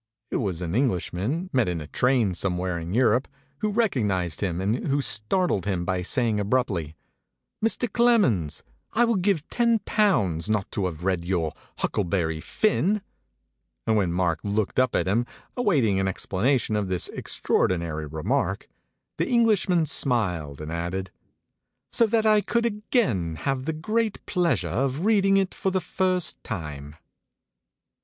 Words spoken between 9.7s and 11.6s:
pounds not to have read your